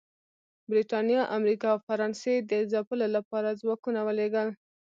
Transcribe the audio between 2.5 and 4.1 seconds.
د ځپلو لپاره ځواکونه